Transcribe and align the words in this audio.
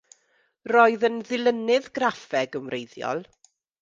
Roedd 0.71 1.05
yn 1.09 1.19
ddylunydd 1.27 1.91
graffeg 1.99 2.59
yn 2.61 2.67
wreiddiol. 2.73 3.23